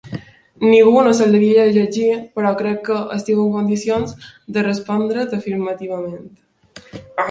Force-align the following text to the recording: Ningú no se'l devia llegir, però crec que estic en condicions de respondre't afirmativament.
Ningú 0.69 1.03
no 1.07 1.11
se'l 1.19 1.35
devia 1.37 1.65
llegir, 1.75 2.07
però 2.39 2.55
crec 2.63 2.83
que 2.89 2.99
estic 3.19 3.45
en 3.45 3.55
condicions 3.59 4.19
de 4.57 4.69
respondre't 4.73 5.31
afirmativament. 5.43 6.31